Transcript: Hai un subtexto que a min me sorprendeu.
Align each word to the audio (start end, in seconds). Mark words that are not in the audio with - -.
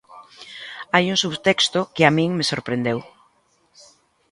Hai 0.93 1.05
un 1.13 1.17
subtexto 1.23 1.79
que 1.95 2.03
a 2.05 2.11
min 2.17 2.29
me 2.37 2.49
sorprendeu. 2.51 2.99